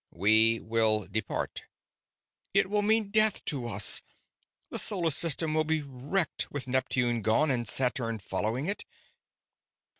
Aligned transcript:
"We 0.09 0.59
will 0.59 1.05
depart." 1.05 1.65
"It 2.55 2.71
will 2.71 2.81
mean 2.81 3.11
death 3.11 3.45
to 3.45 3.67
us! 3.67 4.01
The 4.71 4.79
solar 4.79 5.11
system 5.11 5.53
will 5.53 5.63
be 5.63 5.83
wrecked 5.83 6.49
with 6.49 6.67
Neptune 6.67 7.21
gone 7.21 7.51
and 7.51 7.67
Saturn 7.67 8.17
following 8.17 8.65
it!" 8.65 8.83